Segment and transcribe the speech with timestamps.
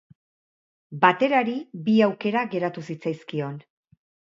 [1.03, 1.55] Baterari
[1.91, 3.67] bi aukera geratu zitzaizkion.